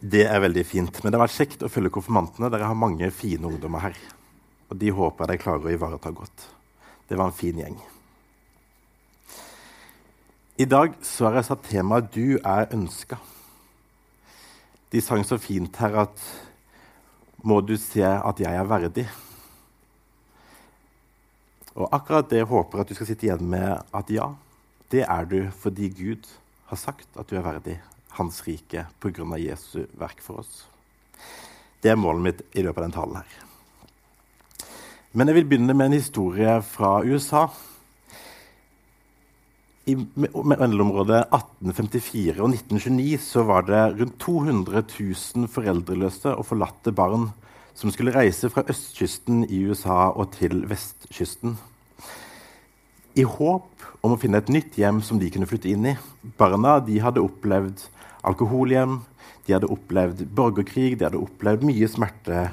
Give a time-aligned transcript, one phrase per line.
[0.00, 1.02] Det er veldig fint.
[1.02, 2.48] Men det har vært kjekt å følge konfirmantene.
[2.48, 3.98] Dere har mange fine ungdommer her.
[4.72, 6.46] Og de håper jeg de klarer å ivareta godt.
[7.08, 7.76] Det var en fin gjeng.
[10.60, 13.18] I dag så har jeg satt temaet 'Du er ønska'.
[14.90, 16.16] De sang så fint her at
[17.44, 19.08] 'Må du se at jeg er verdig'?
[21.74, 24.34] Og akkurat det håper jeg at du skal sitte igjen med at ja,
[24.90, 26.26] det er du fordi Gud
[26.66, 27.80] har sagt at du er verdig
[28.18, 29.38] hans rike pga.
[29.38, 30.66] Jesu verk for oss.
[31.80, 33.36] Det er målet mitt i løpet av den talen her.
[35.12, 37.48] Men jeg vil begynne med en historie fra USA.
[39.90, 47.30] I mellområdet 1854 og 1929 så var det rundt 200 000 foreldreløse og forlatte barn
[47.74, 51.56] som skulle reise fra østkysten i USA og til vestkysten.
[53.18, 55.96] I håp om å finne et nytt hjem som de kunne flytte inn i.
[56.38, 57.82] Barna de hadde opplevd
[58.26, 59.00] alkoholhjem,
[59.46, 62.48] de hadde opplevd borgerkrig, de hadde opplevd mye smerte.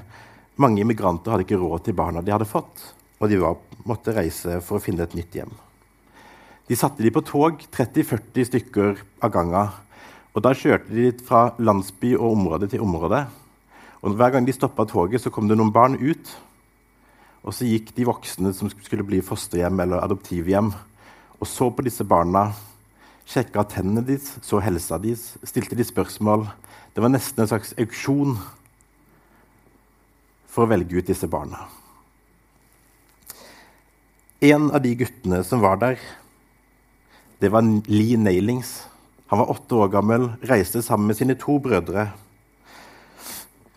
[0.57, 2.81] Mange immigranter hadde ikke råd til barna de hadde fått,
[3.19, 5.51] og de var, måtte reise for å finne et nytt hjem.
[6.67, 9.75] De satte de på tog, 30-40 stykker av gangen.
[10.35, 13.23] Og Da kjørte de fra landsby og område til område.
[14.03, 16.33] Og Hver gang de stoppa toget, så kom det noen barn ut.
[17.47, 20.73] Og så gikk de voksne som skulle bli fosterhjem eller adoptivhjem,
[21.39, 22.49] og så på disse barna
[23.27, 26.47] sjekka tennene deres, så helsa deres, stilte de spørsmål.
[26.95, 28.37] Det var nesten en slags auksjon
[30.47, 31.67] for å velge ut disse barna.
[34.41, 35.99] En av de guttene som var der,
[37.41, 38.85] det var Lee Nailings.
[39.27, 42.07] Han var åtte år gammel, reiste sammen med sine to brødre.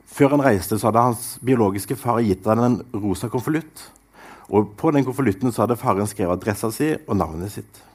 [0.07, 3.89] Før han reiste, så hadde hans biologiske far gitt ham en rosa konvolutt.
[4.53, 7.90] Og på den konvolutten hadde faren skrevet adressa si og navnet sitt.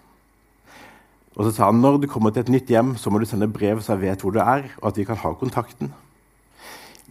[1.36, 3.52] Og så sa han når du kommer til et nytt hjem, så må du sende
[3.52, 5.92] brev så jeg vet hvor du er, og at vi kan ha kontakten.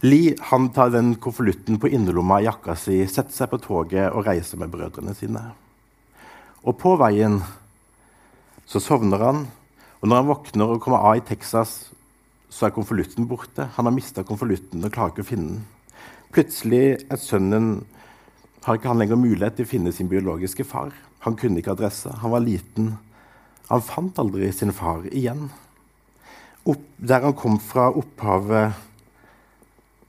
[0.03, 4.25] Lee han tar den konvolutten på innerlomma i jakka si, setter seg på toget og
[4.27, 5.43] reiser med brødrene sine.
[6.65, 7.39] Og på veien
[8.65, 9.45] så sovner han,
[10.01, 11.77] og når han våkner og kommer av i Texas,
[12.49, 13.69] så er konvolutten borte.
[13.77, 15.63] Han har mista konvolutten og klarer ikke å finne den.
[16.35, 17.85] Plutselig er sønnen
[18.65, 20.93] har ikke han lenger mulighet til å finne sin biologiske far.
[21.25, 22.09] Han kunne ikke adresse.
[22.21, 22.95] Han var liten.
[23.69, 25.47] Han fant aldri sin far igjen.
[26.65, 28.73] Opp, der han kom fra opphavet,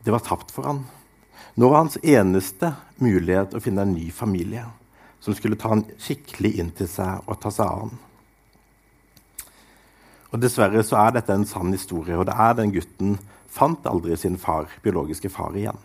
[0.04, 0.84] det var tapt for han.
[1.56, 4.64] Nå var hans eneste mulighet å finne en ny familie
[5.24, 7.96] som skulle ta han skikkelig inn til seg og ta seg av han.
[10.30, 13.16] Og Dessverre så er dette en sann historie, og det er den gutten
[13.50, 15.78] fant aldri sin far, biologiske far igjen.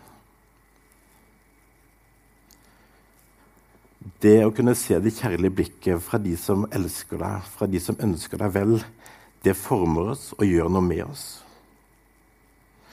[4.22, 7.98] Det å kunne se det kjærlige blikket fra de som elsker deg, fra de som
[8.02, 8.76] ønsker deg vel,
[9.42, 11.24] det former oss og gjør noe med oss.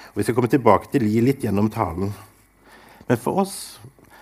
[0.09, 2.09] Og Vi skal komme tilbake til Li litt gjennom talen.
[3.05, 3.77] Men for oss,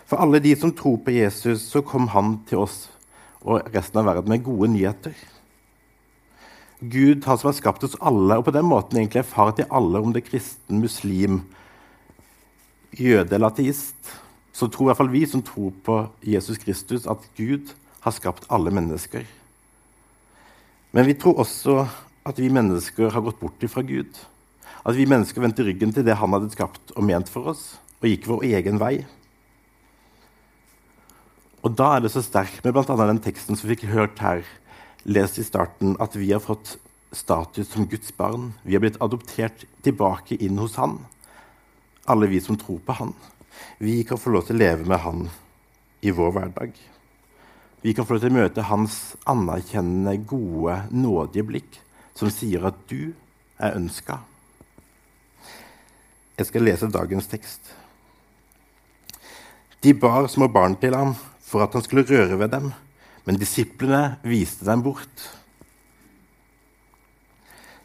[0.07, 2.89] for alle de som tror på Jesus, så kom han til oss
[3.47, 5.15] og resten av verden med gode nyheter.
[6.81, 9.69] Gud, han som har skapt oss alle, og på den måten egentlig er far til
[9.71, 11.39] alle, om det er kristen, muslim,
[12.91, 14.11] jøde eller ateist
[14.57, 18.47] så tror i hvert fall vi som tror på Jesus Kristus, at Gud har skapt
[18.49, 19.27] alle mennesker.
[20.95, 21.83] Men vi tror også
[22.27, 24.17] at vi mennesker har gått bort fra Gud.
[24.81, 28.09] At vi mennesker vendte ryggen til det han hadde skapt og ment for oss, og
[28.09, 28.95] gikk vår egen vei.
[31.61, 32.97] Og da er det så sterkt med bl.a.
[32.97, 34.41] den teksten som vi fikk hørt her,
[35.05, 36.77] lest i starten, at vi har fått
[37.13, 38.51] status som Guds barn.
[38.65, 40.97] Vi har blitt adoptert tilbake inn hos Han,
[42.09, 43.17] alle vi som tror på Han.
[43.77, 45.27] Vi kan få lov til å leve med Han
[46.01, 46.77] i vår hverdag.
[47.81, 48.95] Vi kan få lov til å møte hans
[49.29, 51.77] anerkjennende, gode, nådige blikk,
[52.17, 53.13] som sier at du
[53.61, 54.19] er ønska.
[56.37, 57.71] Jeg skal lese dagens tekst.
[59.81, 61.13] De bar små barn til ham
[61.47, 62.71] for at han skulle røre ved dem,
[63.25, 65.27] men disiplene viste dem bort.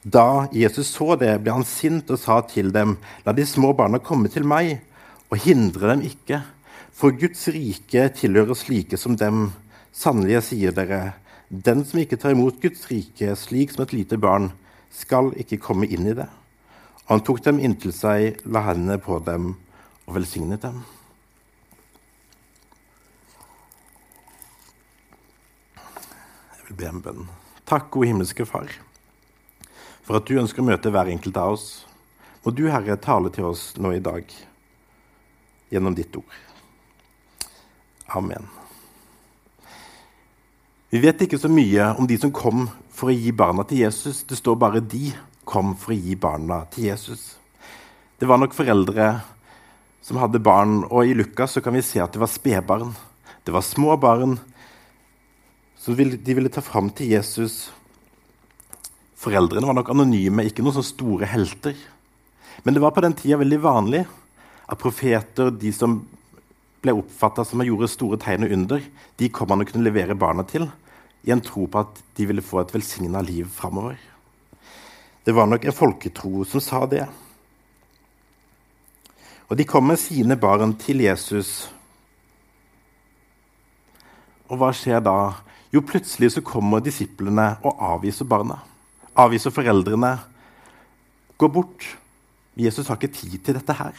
[0.02, 4.02] Da Jesus så det, ble han sint og sa til dem, la de små barna
[4.02, 4.80] komme til meg
[5.32, 6.43] og hindre dem ikke.
[6.93, 9.49] For Guds rike tilhører slike som dem.
[9.93, 11.14] Sannelig, jeg sier dere,
[11.49, 14.50] den som ikke tar imot Guds rike slik som et lite barn,
[14.93, 16.29] skal ikke komme inn i det.
[17.05, 19.55] Og han tok dem inntil seg, la hendene på dem
[20.06, 20.81] og velsignet dem.
[26.52, 27.28] Jeg vil be en bønn.
[27.69, 28.69] Takk, gode himmelske Far,
[30.05, 31.69] for at du ønsker å møte hver enkelt av oss.
[32.44, 34.32] Må du, Herre, tale til oss nå i dag
[35.72, 36.40] gjennom ditt ord.
[38.12, 38.44] Amen.
[40.92, 44.22] Vi vet ikke så mye om de som kom for å gi barna til Jesus.
[44.28, 45.14] Det står bare 'de
[45.48, 47.36] kom for å gi barna til Jesus'.
[48.19, 49.22] Det var nok foreldre
[50.02, 52.94] som hadde barn, og i Lukas kan vi se at det var spedbarn.
[53.44, 54.38] Det var små barn
[55.76, 57.70] som de ville ta fram til Jesus.
[59.16, 61.75] Foreldrene var nok anonyme, ikke noen sånne store helter.
[62.62, 64.06] Men det var på den tida veldig vanlig
[64.69, 66.00] at profeter, de som
[66.82, 68.87] ble oppfatta som gjorde store tegn og under,
[69.19, 70.67] de kom han å kunne levere barna til
[71.23, 73.99] i en tro på at de ville få et velsigna liv framover.
[75.23, 77.05] Det var nok en folketro som sa det.
[79.47, 81.69] Og de kom med sine barn til Jesus.
[84.50, 85.44] Og hva skjer da?
[85.73, 88.59] Jo, plutselig så kommer disiplene og avviser barna.
[89.14, 90.17] Avviser foreldrene.
[91.38, 91.87] Går bort.
[92.59, 93.94] Jesus har ikke tid til dette her.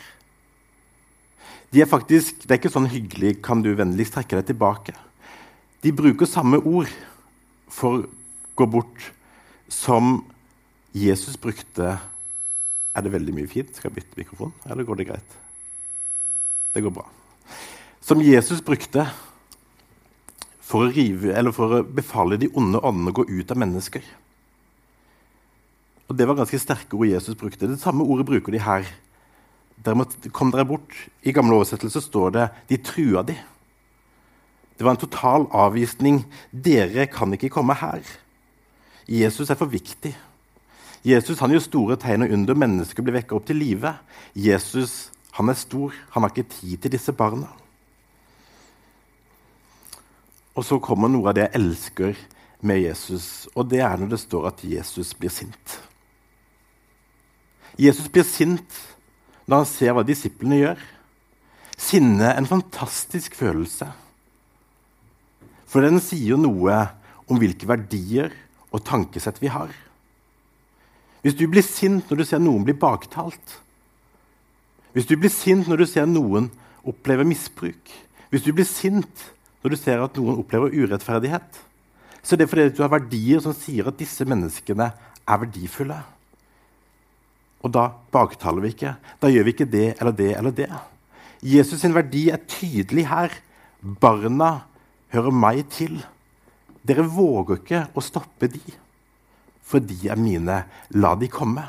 [1.73, 4.93] De er faktisk, Det er ikke sånn hyggelig 'kan du vennligst trekke deg tilbake'.
[5.81, 6.89] De bruker samme ord
[7.67, 8.05] for
[8.55, 9.11] gå bort
[9.67, 10.23] som
[10.93, 11.99] Jesus brukte
[12.95, 13.75] Er det veldig mye fint?
[13.75, 15.31] Skal jeg bytte mikrofon, eller går det greit?
[16.75, 17.07] Det går bra.
[17.99, 19.11] Som Jesus brukte
[20.61, 24.03] for å, rive, for å befale de onde åndene å gå ut av mennesker.
[26.07, 27.65] Og Det var ganske sterke ord Jesus brukte.
[27.65, 28.85] Det samme ordet bruker de her
[29.81, 30.93] dere kom dere bort.
[31.23, 33.39] I gamle oversettelse står det 'de trua de'.
[34.77, 36.25] Det var en total avvisning.
[36.51, 38.01] Dere kan ikke komme her.
[39.07, 40.15] Jesus er for viktig.
[41.05, 42.55] Jesus han gjør store tegn og under.
[42.55, 43.93] Mennesker blir vekka opp til live.
[44.35, 45.93] Jesus han er stor.
[46.09, 47.47] Han har ikke tid til disse barna.
[50.55, 52.15] Og så kommer noe av det jeg elsker
[52.63, 55.77] med Jesus, og det er når det står at Jesus blir sint.
[57.79, 58.77] Jesus blir sint
[59.47, 60.83] når han ser hva disiplene gjør.
[61.79, 63.89] Sinne er en fantastisk følelse.
[65.67, 66.77] For den sier noe
[67.25, 68.33] om hvilke verdier
[68.73, 69.71] og tankesett vi har.
[71.23, 73.59] Hvis du blir sint når du ser noen bli baktalt,
[74.93, 76.49] hvis du blir sint når du ser noen
[76.85, 77.93] oppleve misbruk,
[78.29, 79.29] hvis du blir sint
[79.63, 81.61] når du ser at noen opplever urettferdighet,
[82.23, 85.97] så er det fordi du har verdier som sier at disse menneskene er verdifulle.
[87.63, 88.95] Og da baktaler vi ikke.
[89.21, 90.69] Da gjør vi ikke det eller det eller det.
[91.43, 93.31] Jesus' sin verdi er tydelig her.
[93.81, 94.65] Barna
[95.11, 96.01] hører meg til.
[96.83, 98.61] Dere våger ikke å stoppe de,
[99.63, 100.63] for de er mine.
[100.91, 101.63] La de komme.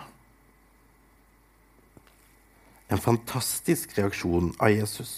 [2.90, 5.14] En fantastisk reaksjon av Jesus.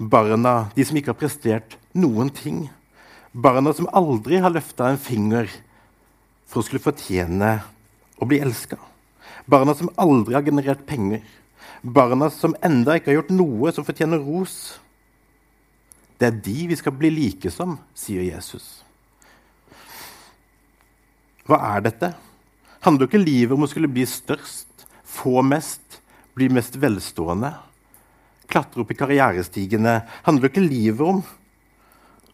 [0.00, 2.70] Barna, de som ikke har prestert noen ting.
[3.36, 5.52] Barna som aldri har løfta en finger
[6.50, 7.52] for å skulle fortjene
[8.20, 8.78] å bli elska.
[9.50, 11.22] Barna som aldri har generert penger.
[11.82, 14.78] Barna som enda ikke har gjort noe som fortjener ros.
[16.18, 18.82] Det er de vi skal bli like som, sier Jesus.
[21.48, 22.12] Hva er dette?
[22.84, 26.00] Handler ikke livet om å skulle bli størst, få mest,
[26.36, 27.54] bli mest velstående?
[28.50, 30.00] Klatre opp i karrierestigene?
[30.26, 31.22] Handler ikke livet om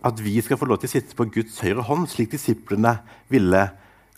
[0.06, 2.98] at vi skal få lov til å sitte på Guds høyre hånd, slik disiplene
[3.32, 3.64] ville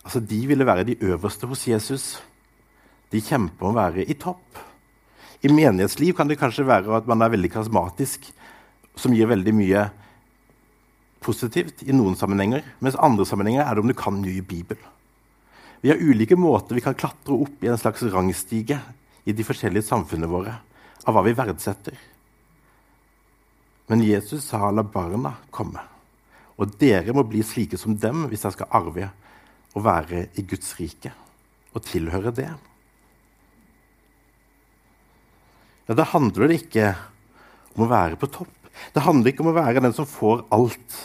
[0.05, 2.23] Altså, De ville være de øverste hos Jesus.
[3.12, 4.59] De kjemper om å være i topp.
[5.43, 8.27] I menighetsliv kan det kanskje være at man er veldig karismatisk,
[8.99, 9.85] som gir veldig mye
[11.23, 14.79] positivt i noen sammenhenger, mens andre sammenhenger er det om du kan ny bibel.
[15.81, 18.81] Vi har ulike måter vi kan klatre opp i en slags rangstige
[19.29, 20.56] i de forskjellige samfunnene våre
[21.06, 21.94] av hva vi verdsetter.
[23.89, 25.81] Men Jesus sa 'la barna komme',
[26.58, 29.11] og dere må bli slike som dem hvis dere skal arve
[29.77, 31.13] å være i Guds rike
[31.77, 32.48] og tilhøre det.
[35.89, 36.94] Ja, Da handler det ikke
[37.77, 38.55] om å være på topp.
[38.94, 40.98] Det handler ikke om å være den som får alt.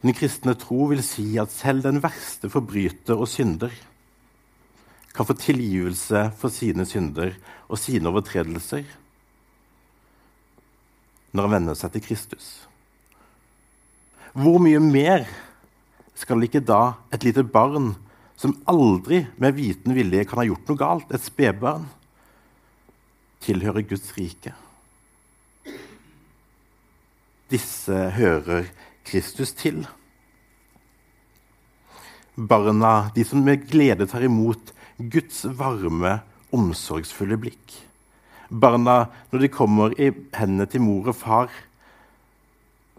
[0.00, 3.74] Den kristne tro vil si at selv den verste forbryter og synder
[5.12, 7.34] kan få tilgivelse for sine synder
[7.68, 8.86] og sine overtredelser
[11.30, 12.69] når han vender seg til Kristus.
[14.32, 15.24] Hvor mye mer
[16.14, 17.94] skal ikke da et lite barn
[18.38, 21.88] som aldri med viten vilje kan ha gjort noe galt, et spedbarn,
[23.42, 24.54] tilhøre Guds rike?
[27.50, 28.68] Disse hører
[29.08, 29.82] Kristus til.
[32.38, 34.70] Barna, de som med glede tar imot
[35.10, 36.20] Guds varme,
[36.54, 37.74] omsorgsfulle blikk.
[38.50, 41.50] Barna når de kommer i hendene til mor og far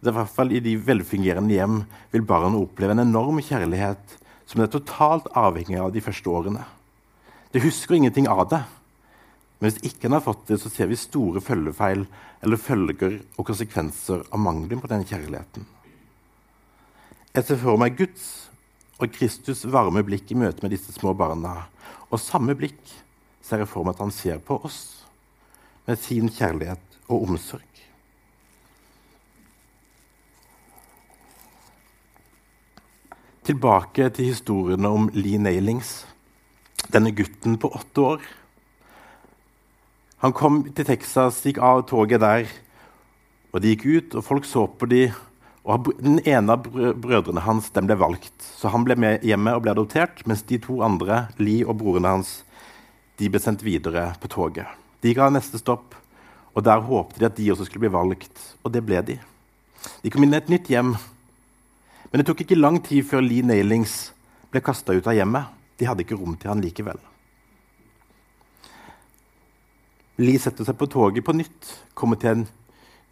[0.09, 1.81] i hvert fall i de velfungerende hjem
[2.13, 4.17] vil barn oppleve en enorm kjærlighet
[4.49, 6.63] som er totalt avhengig av de første årene.
[7.53, 8.63] De husker ingenting av det.
[9.59, 12.07] Men hvis ikke en har fått det, så ser vi store følgefeil
[12.41, 15.67] eller følger og konsekvenser av mangelen på den kjærligheten.
[17.31, 18.25] Jeg ser for meg Guds
[18.97, 21.67] og Kristus' varme blikk i møte med disse små barna.
[22.09, 22.81] Og samme blikk
[23.45, 24.81] ser jeg for meg at han ser på oss
[25.85, 27.70] med sin kjærlighet og omsorg.
[33.41, 36.03] Tilbake til historiene om Lee Nailings,
[36.93, 38.25] denne gutten på åtte år.
[40.21, 42.45] Han kom til Texas, gikk av toget der,
[43.49, 45.07] og de gikk ut, og folk så på de,
[45.65, 46.67] og Den ene av
[47.01, 50.59] brødrene hans den ble valgt, så han ble med hjemme og ble adoptert, mens de
[50.61, 52.43] to andre, Lee og brorene hans,
[53.17, 54.69] de ble sendt videre på toget.
[55.01, 55.97] De av neste stopp,
[56.53, 59.17] og der håpte de at de også skulle bli valgt, og det ble de.
[60.05, 60.93] De kom inn i et nytt hjem
[62.11, 64.11] men det tok ikke lang tid før Lee Nailings
[64.51, 65.47] ble kasta ut av hjemmet.
[65.79, 66.99] De hadde ikke rom til han likevel.
[70.21, 72.47] Lee setter seg på toget på nytt, kommer til en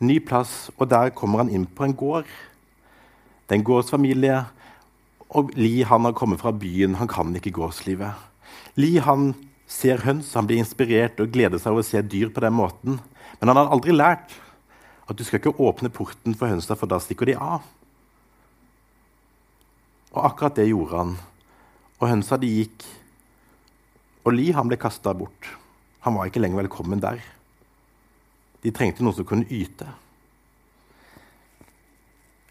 [0.03, 2.27] ny plass, og der kommer han inn på en gård.
[3.47, 4.41] Det er en gårdsfamilie,
[5.33, 6.99] og Lee han har kommet fra byen.
[6.99, 8.27] Han kan ikke gårdslivet.
[8.77, 9.31] Lee han
[9.69, 12.99] ser høns, han blir inspirert og gleder seg over å se dyr på den måten.
[13.39, 14.35] Men han har aldri lært
[15.09, 17.63] at du skal ikke åpne porten for hønsa, for da stikker de av.
[20.15, 21.15] Og akkurat det gjorde han.
[21.99, 22.85] Og hønsa de gikk.
[24.25, 25.49] Og Li han ble kasta bort.
[26.05, 27.21] Han var ikke lenger velkommen der.
[28.63, 29.87] De trengte noen som kunne yte.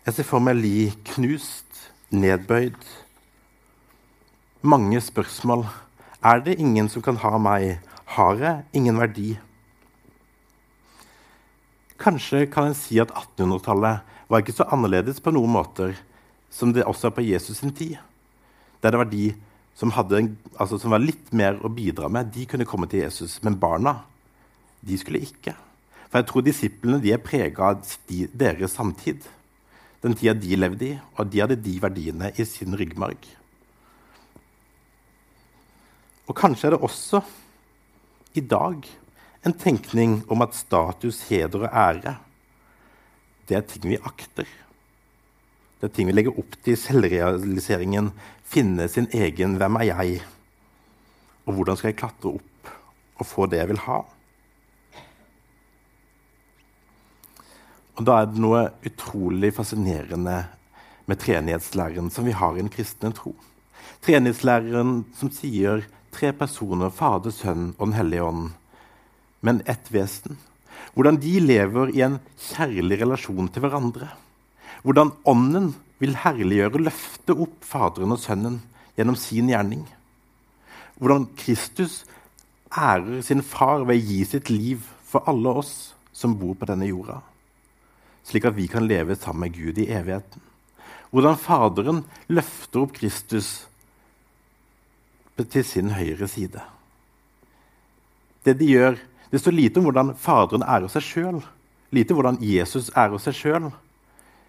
[0.06, 2.78] Jeg ser for meg Li knust, nedbøyd.
[4.62, 5.66] Mange spørsmål.
[6.24, 7.78] Er det ingen som kan ha meg?
[8.16, 9.36] Har jeg ingen verdi?
[11.98, 15.96] Kanskje kan en si at 1800-tallet var ikke så annerledes på noen måter
[16.50, 17.96] som det også er på Jesus sin tid.
[18.82, 19.32] Der det var de
[19.78, 23.38] som, en, altså som var litt mer å bidra med, de kunne komme til Jesus.
[23.42, 24.00] Men barna
[24.80, 25.54] de skulle ikke.
[26.08, 29.26] For jeg tror disiplene de er prega av de, deres samtid.
[30.02, 33.18] Den tida de levde i, og de hadde de verdiene i sin ryggmarg.
[36.28, 37.22] Og kanskje er det også
[38.38, 38.86] i dag
[39.46, 42.18] en tenkning om at status, heder og ære
[43.48, 44.48] det er ting vi akter.
[45.78, 48.10] Det er ting vi legger opp til selvrealiseringen.
[48.44, 50.22] Finne sin egen 'hvem er jeg?'
[51.46, 52.72] Og hvordan skal jeg klatre opp
[53.18, 54.04] og få det jeg vil ha?
[57.96, 60.46] Og Da er det noe utrolig fascinerende
[61.06, 63.34] med treenighetslæren som vi har i den kristne tro.
[64.02, 68.52] Treenighetslæreren som sier tre personer, Fader, Sønn og Den hellige ånd,
[69.40, 70.38] men ett vesen.
[70.94, 74.08] Hvordan de lever i en kjærlig relasjon til hverandre.
[74.82, 78.60] Hvordan Ånden vil herliggjøre løfte opp Faderen og Sønnen
[78.98, 79.84] gjennom sin gjerning.
[80.98, 82.04] Hvordan Kristus
[82.74, 85.72] ærer sin far ved å gi sitt liv for alle oss
[86.12, 87.20] som bor på denne jorda,
[88.26, 90.42] slik at vi kan leve sammen med Gud i evigheten.
[91.10, 93.68] Hvordan Faderen løfter opp Kristus
[95.38, 96.60] til sin høyre side.
[98.44, 98.98] Det de gjør,
[99.30, 101.38] det står lite om hvordan Faderen ærer seg sjøl,
[101.94, 103.70] lite om hvordan Jesus ærer seg sjøl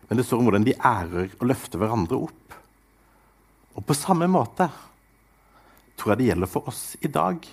[0.10, 2.56] men det står om hvordan de ærer og løfter hverandre opp.
[3.78, 4.68] Og på samme måte
[6.00, 7.44] tror jeg det gjelder for oss i dag.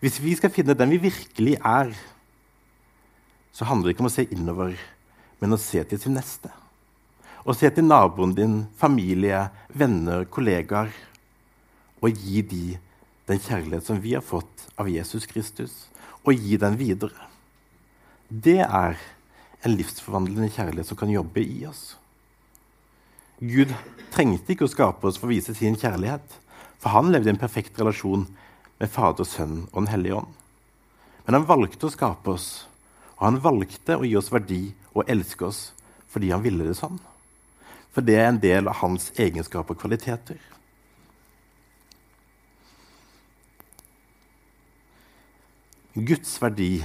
[0.00, 1.90] Hvis vi skal finne den vi virkelig er,
[3.54, 4.76] så handler det ikke om å se innover,
[5.42, 6.50] men å se til sin neste.
[7.44, 10.94] Å se til naboen din, familie, venner, kollegaer,
[12.00, 12.64] og gi de
[13.28, 15.74] den kjærlighet som vi har fått av Jesus Kristus,
[16.24, 17.28] og gi den videre.
[18.28, 18.98] Det er
[19.64, 21.94] en livsforvandlende kjærlighet som kan jobbe i oss.
[23.42, 23.72] Gud
[24.14, 26.36] trengte ikke å skape oss for å vise sin kjærlighet,
[26.78, 28.28] for han levde i en perfekt relasjon
[28.78, 30.34] med Fader, Sønn og Den hellige ånd.
[31.26, 32.66] Men han valgte å skape oss,
[33.16, 35.70] og han valgte å gi oss verdi og elske oss
[36.14, 37.00] fordi han ville det sånn.
[37.90, 40.38] For det er en del av hans egenskaper og kvaliteter.
[45.94, 46.84] Guds verdi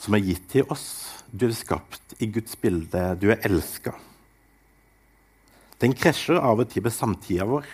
[0.00, 0.86] som er gitt til oss.
[1.28, 3.04] Du er skapt i Guds bilde.
[3.20, 3.92] Du er elska
[5.82, 7.66] den krasjer av og til med samtida vår.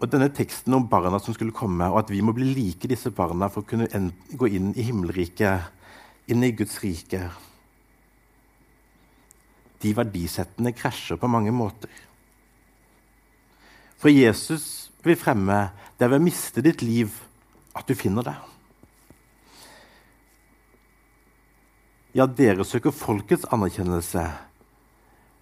[0.00, 3.10] Og denne teksten om barna som skulle komme, og at vi må bli like disse
[3.12, 3.88] barna for å kunne
[4.38, 5.66] gå inn i himmelriket,
[6.30, 7.24] inn i Guds rike
[9.80, 11.90] De verdisettene krasjer på mange måter.
[13.96, 17.16] For Jesus vil fremme det er ved å miste ditt liv
[17.76, 18.36] at du finner det.
[22.16, 24.26] Ja, dere søker folkets anerkjennelse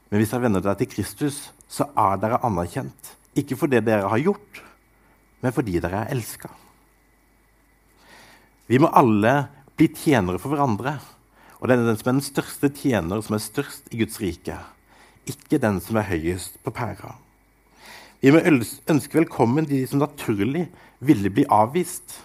[0.09, 3.13] men hvis dere venner dere til Kristus, så er dere anerkjent.
[3.37, 4.63] Ikke for det dere har gjort,
[5.45, 6.49] men fordi dere er elska.
[8.69, 9.35] Vi må alle
[9.77, 10.97] bli tjenere for hverandre.
[11.59, 14.59] Og det er den som er den største tjener, som er størst i Guds rike.
[15.29, 17.11] ikke den som er høyest på pæra.
[18.21, 20.71] Vi må ønske velkommen de som naturlig
[21.05, 22.23] ville bli avvist.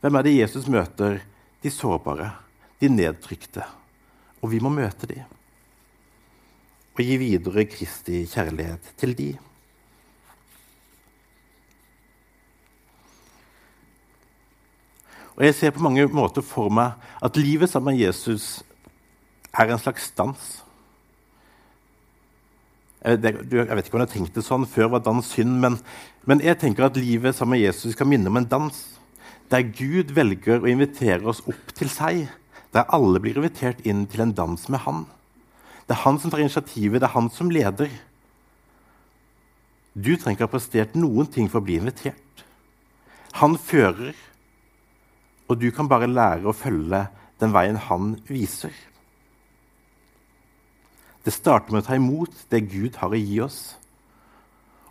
[0.00, 1.18] Hvem er det Jesus møter?
[1.62, 2.30] De sårbare,
[2.78, 3.66] de nedtrykte.
[4.42, 5.37] Og vi må møte dem
[6.98, 9.28] og gi videre Kristi kjærlighet til de.
[15.38, 18.64] Og Jeg ser på mange måter for meg at livet sammen med Jesus
[19.54, 20.64] er en slags dans.
[23.04, 25.78] Jeg vet ikke om jeg har tenkt det sånn før var dans synd, men,
[26.26, 28.80] men jeg tenker at livet sammen med Jesus kan minne om en dans
[29.48, 32.26] der Gud velger å invitere oss opp til seg,
[32.74, 35.06] der alle blir invitert inn til en dans med Han.
[35.88, 37.88] Det er han som tar initiativet, det er han som leder.
[39.96, 42.42] Du trenger ikke ha prestert noen ting for å bli invitert.
[43.40, 44.12] Han fører,
[45.48, 47.06] og du kan bare lære å følge
[47.40, 48.74] den veien han viser.
[51.24, 53.58] Det starter med å ta imot det Gud har å gi oss.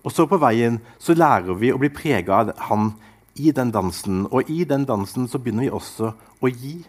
[0.02, 2.92] Og så på veien så lærer vi å bli prega av han
[3.38, 4.26] i den dansen.
[4.34, 6.80] Og i den dansen så begynner vi også å gi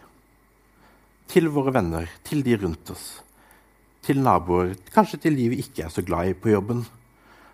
[1.29, 3.19] til våre venner, til de rundt oss
[4.09, 6.81] til naboer, kanskje til de vi ikke er så glad i på jobben.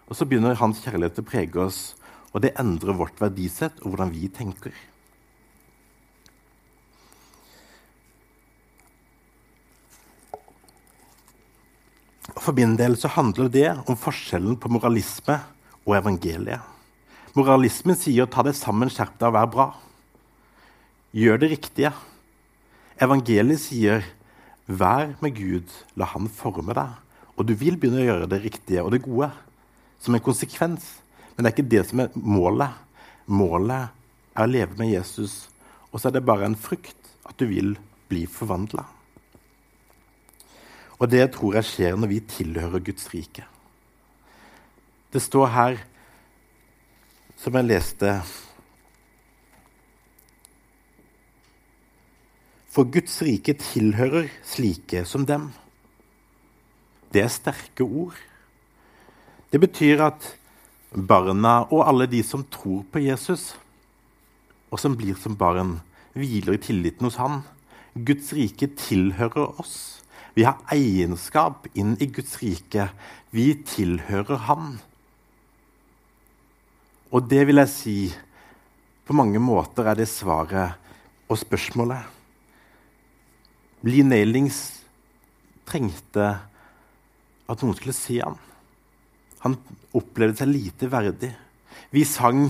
[0.07, 1.79] Og så begynner hans kjærlighet å prege oss,
[2.31, 4.75] og det endrer vårt verdisett og hvordan vi tenker.
[12.35, 15.39] For min del så handler det om forskjellen på moralisme
[15.83, 16.61] og evangeliet.
[17.35, 19.73] Moralismen sier 'ta det sammen, skjerp deg og vær bra'.
[21.11, 21.91] Gjør det riktige.
[23.01, 24.05] Evangeliet sier
[24.65, 26.93] Vær med Gud, la Han forme deg.
[27.35, 29.29] Og du vil begynne å gjøre det riktige og det gode
[30.01, 30.85] som en konsekvens.
[31.35, 32.73] Men det er ikke det som er målet.
[33.25, 33.91] Målet
[34.35, 35.47] er å leve med Jesus,
[35.91, 37.73] og så er det bare en frykt at du vil
[38.09, 38.85] bli forvandla.
[40.95, 43.43] Og det tror jeg skjer når vi tilhører Guds rike.
[45.11, 45.79] Det står her,
[47.39, 48.11] som jeg leste
[52.75, 55.47] For Guds rike tilhører slike som dem.
[57.07, 58.17] Det er sterke ord.
[59.47, 60.25] Det betyr at
[60.91, 63.53] barna og alle de som tror på Jesus,
[64.67, 65.77] og som blir som barn,
[66.19, 67.45] hviler i tilliten hos Han.
[67.95, 70.03] Guds rike tilhører oss.
[70.35, 72.89] Vi har egenskap inn i Guds rike.
[73.31, 74.75] Vi tilhører Han.
[77.15, 77.97] Og det vil jeg si
[79.07, 80.75] på mange måter er det svaret
[81.31, 82.24] og spørsmålet.
[83.85, 84.81] Lee Nailings
[85.69, 86.25] trengte
[87.45, 88.39] at noen skulle se ham.
[89.43, 89.59] Han
[89.93, 91.35] opplevde seg lite verdig.
[91.93, 92.49] Vi sang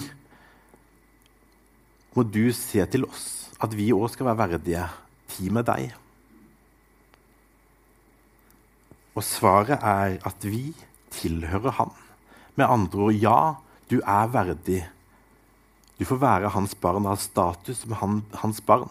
[2.16, 4.88] 'Må du se til oss', at vi òg skal være verdige.
[5.28, 5.92] Tid med deg.
[9.16, 10.74] Og svaret er at vi
[11.12, 11.92] tilhører Han.
[12.56, 13.56] Med andre ord, ja,
[13.90, 14.88] du er verdig.
[16.00, 18.90] Du får være hans barn og ha status som han, hans barn.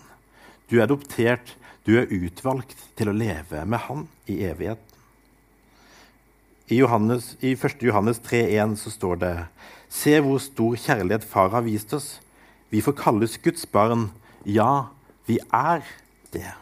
[0.68, 4.90] Du er adoptert du er utvalgt til å leve med Han i evigheten.
[6.72, 7.82] I, Johannes, i 1.
[7.84, 9.32] Johannes 3,1 så står det
[9.92, 12.06] Se hvor stor kjærlighet Far har vist oss.
[12.72, 14.08] Vi får kalles Guds barn.
[14.48, 14.88] Ja,
[15.28, 15.84] vi er
[16.32, 16.54] det.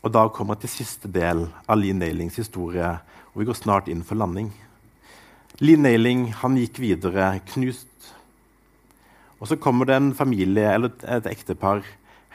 [0.00, 2.94] Og da kommer jeg til siste del av Lee Nailings historie,
[3.34, 4.48] og vi går snart inn for landing.
[5.60, 8.12] Lee Nailing han gikk videre knust.
[9.36, 11.84] Og så kommer det en familie eller et ektepar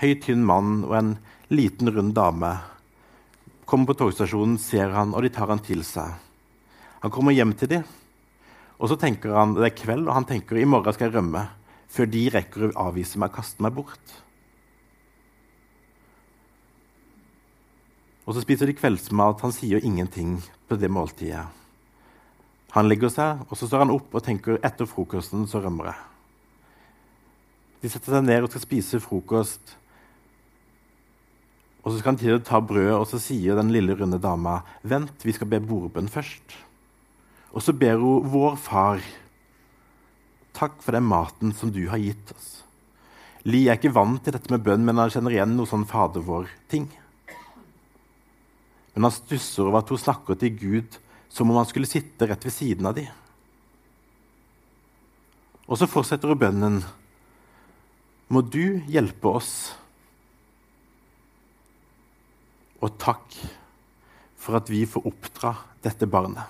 [0.03, 1.15] høy, tynn mann og en
[1.53, 2.51] liten, rund dame.
[3.69, 6.19] Kommer på togstasjonen, ser han, og de tar han til seg.
[7.03, 7.87] Han kommer hjem til dem,
[8.79, 11.47] og så tenker han, det er kveld, og han tenker i morgen skal jeg rømme.
[11.93, 14.15] Før de rekker å avvise meg og kaste meg bort.
[18.23, 19.43] Og så spiser de kveldsmat.
[19.43, 21.43] Han sier ingenting på det måltidet.
[22.73, 25.99] Han legger seg, og så står han opp og tenker etter frokosten så rømmer jeg.
[27.83, 29.75] De setter seg ned og skal spise frokost.
[31.83, 34.61] Og så skal han til å ta brødet, og så sier den lille, runde dama
[34.87, 36.55] vent, vi skal be bordbønn først.
[37.53, 39.03] Og så ber hun vår far
[40.55, 42.49] takk for den maten som du har gitt oss.
[43.43, 46.23] Li er ikke vant til dette med bønn, men han kjenner igjen noe sånn Fader
[46.23, 46.87] vår-ting.
[48.93, 50.97] Men han stusser over at hun snakker til Gud
[51.33, 53.09] som om han skulle sitte rett ved siden av dem.
[55.67, 56.81] Og så fortsetter hun bønnen.
[58.31, 59.53] Må du hjelpe oss
[62.83, 63.37] og takk
[64.43, 66.43] for at vi får oppdra dette barnet.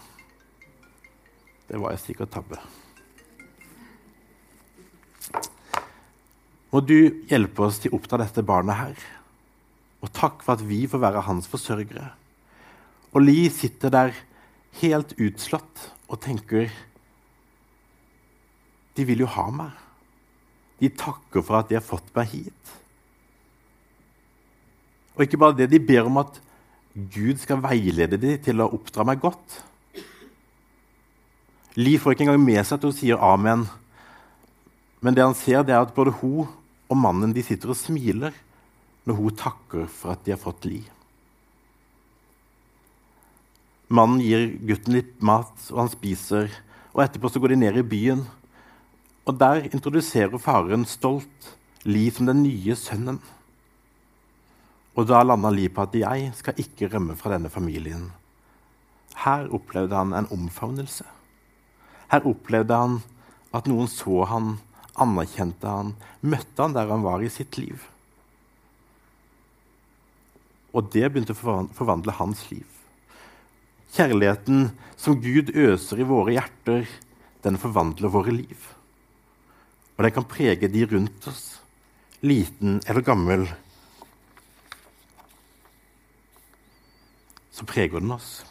[1.70, 2.58] Det var jeg sikkert tabbe.
[6.74, 6.98] Må du
[7.30, 9.04] hjelpe oss til å oppdra dette barnet her.
[10.02, 12.10] Og takk for at vi får være hans forsørgere.
[13.14, 14.16] Og Li sitter der
[14.82, 16.72] helt utslått og tenker
[18.98, 19.72] De vil jo ha meg.
[20.82, 22.74] De takker for at de har fått meg hit.
[25.14, 26.40] Og ikke bare det, de ber om at
[26.94, 29.62] Gud skal veilede dem til å oppdra meg godt.
[31.78, 33.66] Li får ikke engang med seg at hun sier amen.
[35.02, 36.50] Men det han ser, det er at både hun
[36.92, 38.36] og mannen de sitter og smiler
[39.08, 40.84] når hun takker for at de har fått Li.
[43.94, 46.48] Mannen gir gutten litt mat, og han spiser.
[46.94, 48.24] og Etterpå så går de ned i byen.
[49.28, 51.54] Og Der introduserer faren stolt
[51.86, 53.20] Li som den nye sønnen.
[54.94, 58.12] Og da landa Li på at 'jeg skal ikke rømme fra denne familien'.
[59.16, 61.06] Her opplevde han en omfavnelse.
[62.12, 63.02] Her opplevde han
[63.54, 64.60] at noen så han,
[64.96, 67.82] anerkjente han, møtte han der han var i sitt liv.
[70.74, 72.66] Og det begynte å forvandle hans liv.
[73.94, 76.88] Kjærligheten som Gud øser i våre hjerter,
[77.46, 78.58] den forvandler våre liv.
[79.98, 81.60] Og den kan prege de rundt oss,
[82.26, 83.46] liten eller gammel,
[87.54, 88.42] så preger den oss.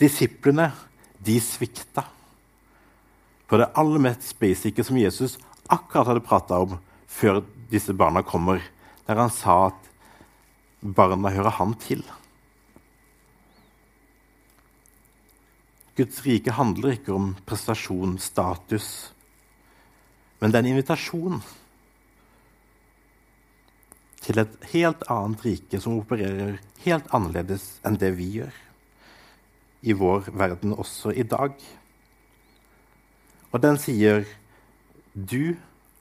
[0.00, 0.70] Disiplene
[1.24, 2.04] de svikta
[3.50, 5.38] på det aller mest basice som Jesus
[5.70, 6.76] akkurat hadde prata om
[7.10, 8.62] før disse barna kommer,
[9.06, 9.88] der han sa at
[10.80, 12.04] barna hører han til.
[15.98, 19.10] Guds rike handler ikke om prestasjon, status,
[20.40, 21.42] men det er en invitasjon
[24.20, 28.56] til et helt annet rike som opererer helt annerledes enn det vi gjør
[29.80, 31.54] i vår verden også i dag.
[33.50, 34.26] Og den sier
[35.14, 35.56] du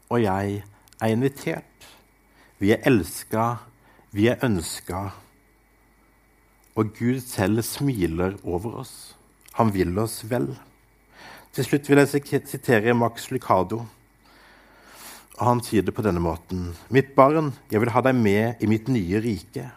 [0.09, 0.61] og jeg
[0.99, 1.87] er invitert.
[2.59, 3.61] Vi er elska,
[4.11, 5.09] vi er ønska.
[6.75, 9.15] Og Gud selv smiler over oss.
[9.53, 10.51] Han vil oss vel.
[11.53, 13.85] Til slutt vil jeg sitere Max Lucado.
[15.39, 18.67] Og han sier det på denne måten.: Mitt barn, jeg vil ha deg med i
[18.67, 19.69] mitt nye rike.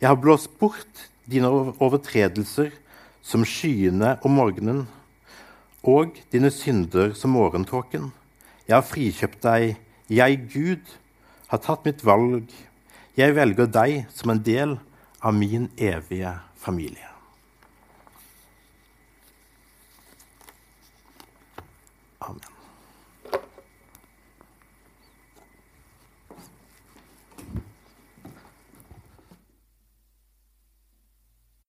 [0.00, 2.72] Jeg har blåst bort dine overtredelser
[3.22, 4.86] som skyene om morgenen,
[5.84, 8.10] og dine synder som morgentåken.
[8.66, 9.76] Jeg har frikjøpt deg.
[10.10, 10.96] Jeg, Gud,
[11.50, 12.50] har tatt mitt valg.
[13.16, 14.78] Jeg velger deg som en del
[15.22, 17.15] av min evige familie.